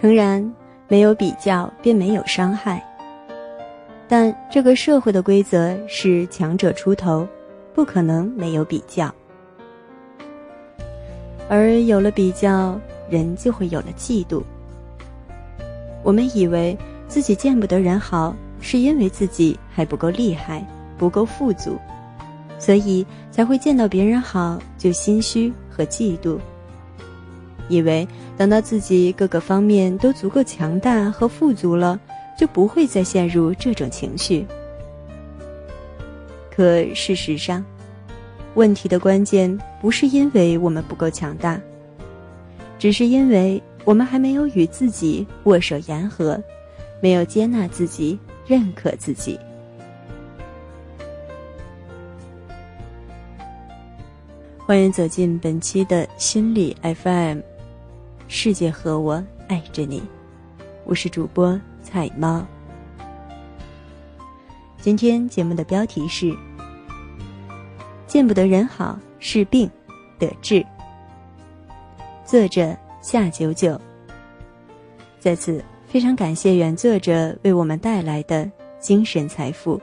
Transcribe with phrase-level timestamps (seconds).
[0.00, 0.50] 诚然，
[0.88, 2.82] 没有比较便没有伤害。
[4.08, 7.28] 但这个社会的规则是强者出头，
[7.74, 9.14] 不可能没有比较。
[11.50, 12.80] 而有了比较，
[13.10, 14.42] 人就会有了嫉妒。
[16.02, 16.74] 我们以为
[17.06, 21.78] 自己见不得人好，是因为自己还不够厉害，不够富足，
[22.58, 26.38] 所以才会见到别人好就心虚和嫉妒。
[27.70, 28.06] 以为
[28.36, 31.98] 等到自己各个方面都足够强大和富足了。
[32.38, 34.46] 就不会再陷入这种情绪。
[36.50, 37.62] 可事实上，
[38.54, 41.60] 问题的关键不是因为我们不够强大，
[42.78, 46.42] 只是因为我们还没有与自己握手言和，
[47.02, 49.38] 没有接纳自己、认可自己。
[54.64, 57.40] 欢迎走进本期的心理 FM，
[58.32, 60.00] 世界和我爱着你，
[60.84, 61.60] 我是主播。
[61.82, 62.46] 彩猫，
[64.80, 66.32] 今天节目的标题是
[68.06, 69.68] “见不得人好是病，
[70.16, 70.64] 得治”。
[72.24, 73.78] 作者夏九九。
[75.18, 79.80] 在此，非常感谢原作者为我们带来的精神财富。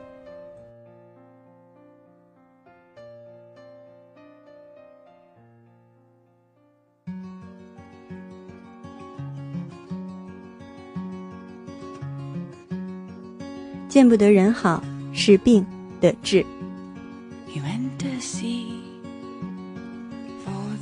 [13.97, 15.65] 见不得人好是病
[15.99, 16.45] 得治。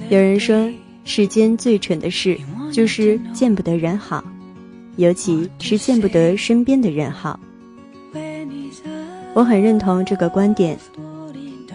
[0.10, 0.70] 有人说，
[1.06, 2.38] 世间最蠢的事
[2.74, 4.22] 就是见不得人好，
[4.98, 7.40] 尤其是见不得身边的人好。
[9.34, 10.78] 我很认同这个观点，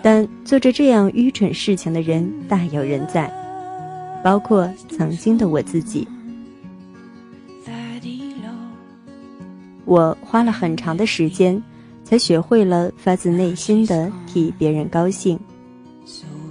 [0.03, 3.33] 但做着这样愚蠢事情的人大有人在，
[4.23, 6.07] 包括曾经的我自己。
[9.91, 11.61] 我花了很长的时间，
[12.05, 15.37] 才学会了发自内心的替别人高兴。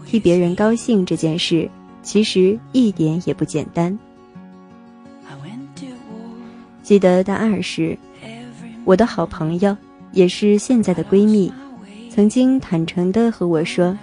[0.06, 1.70] 替别人高兴这件事，
[2.04, 3.98] 其实一点也不简单。
[6.84, 7.98] 记得大二时，
[8.84, 9.74] 我的好朋友，
[10.12, 11.50] 也是现在的闺蜜，
[12.10, 13.98] 曾经坦诚地和我说：“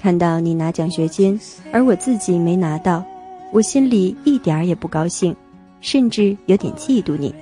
[0.00, 1.38] 看到你拿奖学金，
[1.74, 3.04] 而我自己没拿到，
[3.52, 5.36] 我心里一点儿也不高兴，
[5.82, 7.34] 甚至有点嫉妒你。”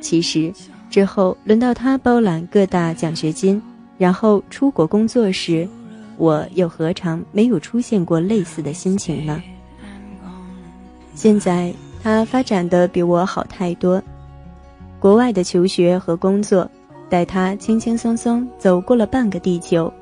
[0.00, 0.52] 其实，
[0.88, 3.60] 之后轮到他包揽各大奖学金，
[3.98, 5.68] 然后出国工作时，
[6.16, 9.42] 我又何尝没有出现过类似的心情呢？
[11.14, 11.72] 现在
[12.02, 14.02] 他发展的比我好太多，
[14.98, 16.68] 国外的求学和工作，
[17.08, 19.92] 带他轻轻松松走过了半个地球，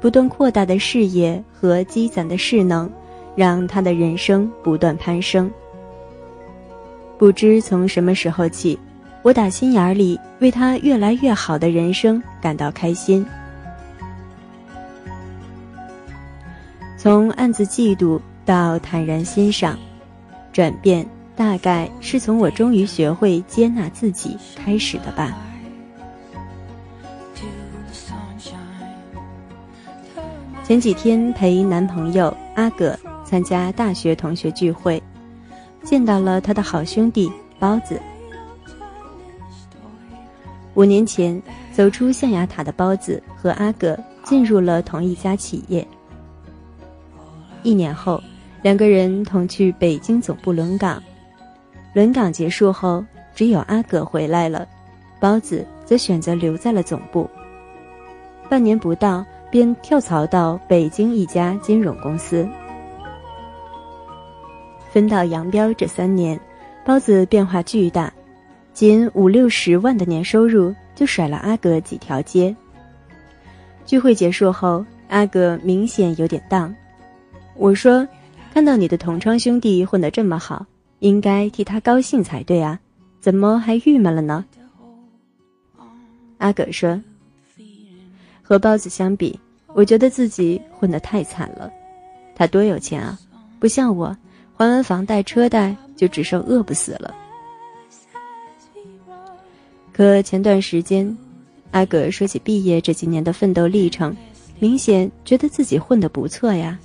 [0.00, 2.90] 不断扩大的视野和积攒的势能，
[3.34, 5.50] 让他的人生不断攀升。
[7.18, 8.78] 不知从什么时候起。
[9.22, 13.24] 我打心眼里为他越来越好的人生感到开心。
[16.98, 19.78] 从暗自嫉妒到坦然欣赏，
[20.52, 21.06] 转变
[21.36, 25.36] 大概是从我终于学会接纳自己开始的吧。
[30.64, 35.02] 前几天陪男朋友阿葛参加大学同学聚会，
[35.84, 38.00] 见到了他的好兄弟包子。
[40.74, 41.40] 五年前，
[41.70, 45.86] 走出象牙塔的包子和阿葛进入了同一家企业。
[47.62, 48.22] 一年后，
[48.62, 51.02] 两个人同去北京总部轮岗。
[51.92, 54.66] 轮岗结束后，只有阿葛回来了，
[55.20, 57.28] 包子则选择留在了总部。
[58.48, 62.48] 半年不到，便跳槽到北京一家金融公司。
[64.90, 66.40] 分道扬镳这三年，
[66.84, 68.12] 包子变化巨大。
[68.72, 72.54] 仅五六十万的年收入就甩了阿格几条街。
[73.84, 76.74] 聚会结束后，阿格明显有点荡。
[77.54, 78.06] 我说
[78.54, 80.64] ：“看到你的同窗兄弟混得这么好，
[81.00, 82.78] 应该替他高兴才对啊，
[83.20, 84.44] 怎么还郁闷了呢？”
[86.38, 87.00] 阿格说
[88.42, 89.38] ：“和包子相比，
[89.74, 91.70] 我觉得自己混得太惨了。
[92.34, 93.18] 他多有钱啊，
[93.60, 94.16] 不像我，
[94.56, 97.14] 还完房贷车贷就只剩饿不死了。”
[99.92, 101.16] 可前段时间，
[101.70, 104.16] 阿葛说起毕业这几年的奋斗历程，
[104.58, 106.78] 明显觉得自己混得不错呀，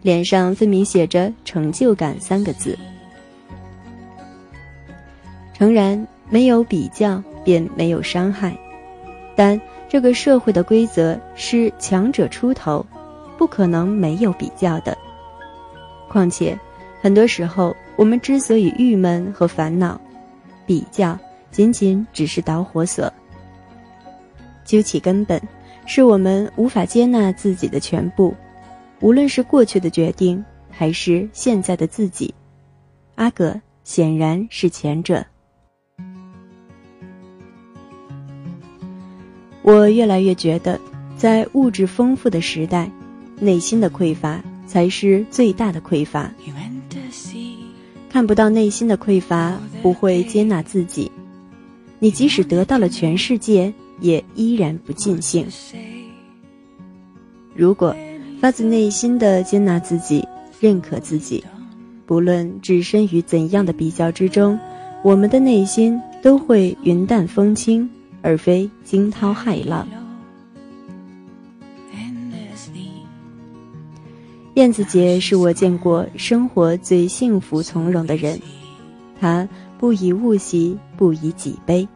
[0.00, 2.78] 脸上分明写着成就感三个字。
[5.52, 8.56] 诚然，没有比较便没有伤害，
[9.36, 12.84] 但这个社会的规则是强者出头，
[13.36, 14.96] 不可能没有比较的。
[16.08, 16.58] 况且，
[17.02, 20.00] 很多时候，我们之所以郁闷和烦恼，
[20.64, 21.18] 比较
[21.50, 23.12] 仅仅只是导火索。
[24.64, 25.40] 究其根本，
[25.86, 28.34] 是我们无法接纳自己的全部，
[29.00, 32.34] 无论是过去的决定，还是现在的自己。
[33.14, 35.24] 阿葛显然是前者。
[39.62, 40.78] 我越来越觉得，
[41.16, 42.90] 在物质丰富的时代，
[43.38, 46.30] 内心的匮乏才是最大的匮乏。
[48.10, 51.07] 看不到内心的匮乏，不会接纳自己。
[51.98, 55.46] 你即使得到了全世界，也依然不尽兴。
[57.54, 57.94] 如果
[58.40, 60.26] 发自内心的接纳自己，
[60.60, 61.42] 认可自己，
[62.06, 64.58] 不论置身于怎样的比较之中，
[65.02, 67.88] 我们的内心都会云淡风轻，
[68.22, 69.86] 而非惊涛骇浪。
[74.54, 78.40] 燕子姐是我见过生活最幸福从容的人，
[79.20, 79.48] 她
[79.78, 81.86] 不以物喜，不以己悲，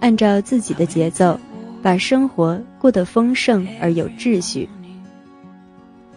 [0.00, 1.38] 按照自己的节奏，
[1.82, 4.68] 把生活过得丰盛而有秩序，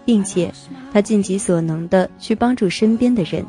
[0.04, 0.52] 并且
[0.92, 3.46] 他尽己所能的去帮助身边的人。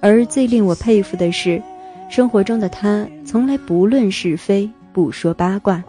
[0.00, 1.62] 而最令我佩服的是，
[2.08, 5.84] 生活中的他从来不论是非，不说八卦，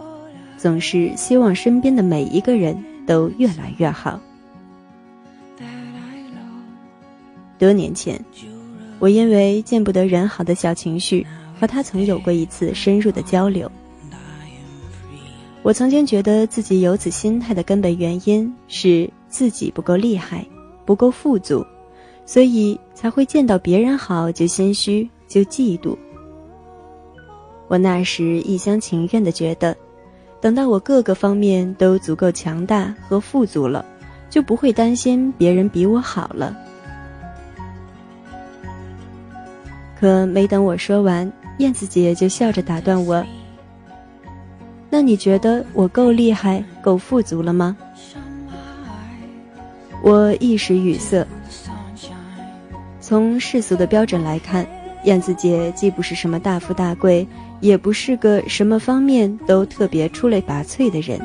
[0.57, 2.77] 总是希望身边的每一个人。
[3.09, 4.19] 都越来越好。
[7.57, 8.23] 多年前，
[8.99, 11.25] 我因为见不得人好的小情绪，
[11.59, 13.71] 和他曾有过一次深入的交流。
[15.61, 20.45] 我曾经觉得自己有此心态的根本原因是自己不够厉害，
[20.85, 21.65] 不够富足，
[22.25, 25.97] 所以才会见到别人好就心虚，就嫉妒。
[27.67, 29.75] 我那时一厢情愿的觉得。
[30.41, 33.83] 等到我各个方面都足够强大和富足了，
[34.29, 36.57] 就不会担心别人比我好了。
[39.99, 43.25] 可没等我说完，燕子姐就笑着打断我
[44.89, 47.75] ：“那你觉得我够厉害、够富足了吗？”
[50.01, 51.27] 我一时语塞。
[53.01, 54.65] 从世俗的标准来看，
[55.03, 57.27] 燕子姐既不是什么大富大贵。
[57.61, 61.19] 也不是个什么方面都特别出类拔萃的人。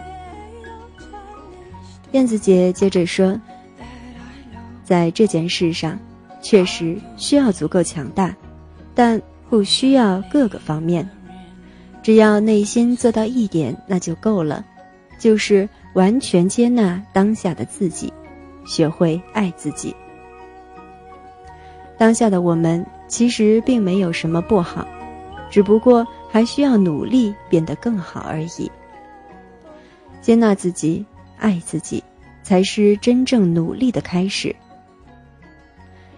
[2.10, 3.40] 燕子姐接着说
[4.82, 5.96] ：“在这件事上，
[6.42, 8.34] 确实需要足够强大，
[8.94, 9.20] 但
[9.50, 11.08] 不需要各个方面，
[12.02, 14.64] 只要内心做到一点，那就够了，
[15.18, 18.12] 就是完全接纳当下的自己，
[18.66, 19.94] 学会爱自己。
[21.96, 24.86] 当下的我们其实并没有什么不好，
[25.50, 28.68] 只不过……”还需要努力变得更好而已。
[30.20, 31.06] 接纳自己，
[31.38, 32.02] 爱自己，
[32.42, 34.52] 才是真正努力的开始。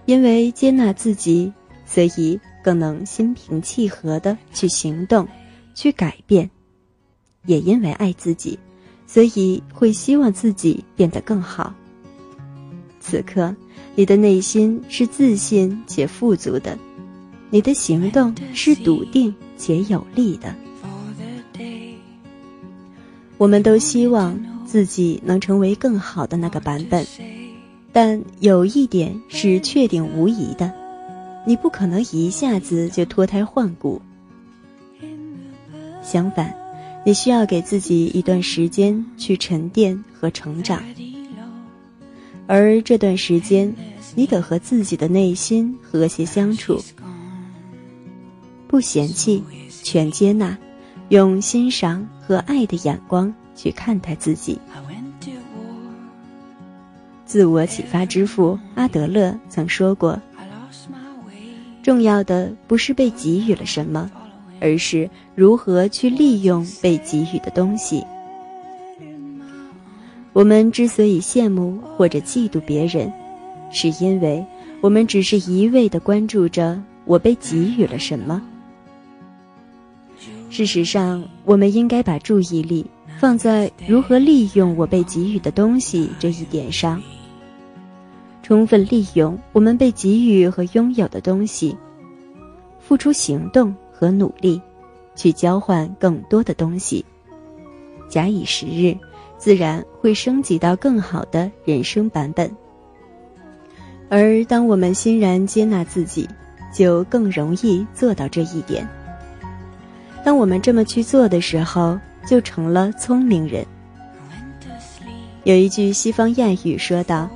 [0.07, 1.53] 因为接纳自己，
[1.85, 5.29] 所以更能心平气和的去行动，
[5.73, 6.49] 去改变；
[7.45, 8.59] 也因为爱自己，
[9.07, 11.73] 所以会希望自己变得更好。
[12.99, 13.55] 此刻，
[13.95, 16.77] 你的内心是自信且富足的，
[17.51, 19.33] 你的行动是笃定。
[19.57, 20.55] 且有力的，
[23.39, 27.07] 我们都希望自己能成为更好的那个版本，
[27.91, 30.71] 但有一点是确定无疑的：
[31.47, 34.03] 你不可能一下子就脱胎换骨。
[36.03, 36.53] 相反，
[37.05, 40.83] 你需要给自己一段时间去沉淀和成长，
[42.49, 43.73] 而这段时间，
[44.17, 46.83] 你得和自己的内心和谐相处。
[48.67, 49.43] 不嫌弃，
[49.85, 50.59] 全接纳，
[51.11, 54.59] 用欣赏和爱的眼光去看待自己。
[57.25, 60.21] 自我启发之父阿德勒曾说过
[61.87, 64.11] ：“重要的不是被给予了什么，
[64.61, 68.05] 而是如何去利用被给予的东西。”
[70.35, 73.13] 我们之所以羡慕或者嫉妒别人，
[73.71, 74.45] 是因为
[74.81, 78.43] 我们只是一味的关注着我被给予了什么。
[80.51, 82.85] 事实上，我们应该把注意力
[83.21, 87.01] 放在如何利用我被给予的东西这一点上，
[88.47, 91.77] 充分利用我们被给予和拥有的东西，
[92.79, 94.63] 付出行动和努力，
[95.17, 97.05] 去交换更多的东西，
[98.09, 98.97] 假以时日，
[99.37, 102.49] 自然会升级到更好的人生版本。
[104.09, 106.29] 而当我们欣然接纳自己，
[106.73, 108.89] 就更容易做到这一点。
[110.25, 113.67] 当我们这么去做的时候，就成了聪明人。
[115.43, 117.29] 有一句西方谚语说道：“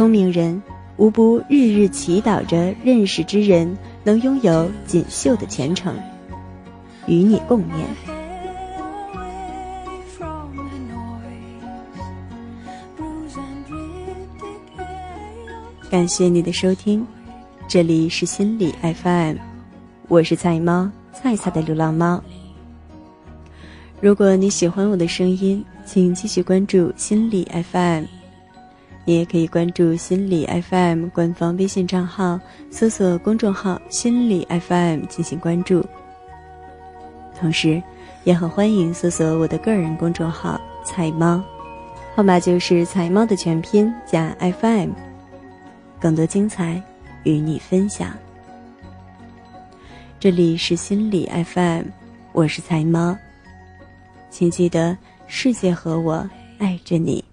[0.00, 0.62] 聪明人
[0.96, 5.94] 无不日日祈祷着认识之人能拥有锦绣的前程，
[7.06, 7.84] 与你共勉。
[15.90, 17.06] 感谢你的收听，
[17.68, 19.36] 这里是心理 FM，
[20.08, 22.24] 我是菜猫菜菜的流浪猫。
[24.00, 28.04] 如果你喜欢我的声音，请继续关注心理 FM，
[29.10, 32.38] 你也可以关注心理 FM 官方微信账号，
[32.70, 35.84] 搜索公众号“心理 FM” 进行关注。
[37.36, 37.82] 同时，
[38.22, 41.42] 也很欢迎搜索我的个人公众号“菜猫”，
[42.14, 44.90] 号码就是“菜猫”的全拼加 FM。
[45.98, 46.80] 更多精彩
[47.24, 48.12] 与你分享。
[50.20, 51.86] 这里是心理 FM，
[52.30, 53.16] 我是财猫，
[54.30, 56.24] 请记得世界和我
[56.58, 57.24] 爱着你。